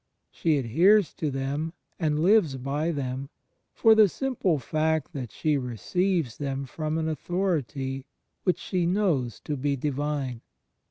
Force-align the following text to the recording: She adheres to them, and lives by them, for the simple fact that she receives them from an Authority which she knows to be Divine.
She 0.31 0.57
adheres 0.57 1.13
to 1.13 1.29
them, 1.29 1.73
and 1.99 2.17
lives 2.23 2.57
by 2.57 2.89
them, 2.89 3.29
for 3.71 3.93
the 3.93 4.09
simple 4.09 4.57
fact 4.57 5.13
that 5.13 5.31
she 5.31 5.57
receives 5.59 6.39
them 6.39 6.65
from 6.65 6.97
an 6.97 7.07
Authority 7.07 8.07
which 8.43 8.57
she 8.57 8.87
knows 8.87 9.39
to 9.41 9.55
be 9.55 9.75
Divine. 9.75 10.41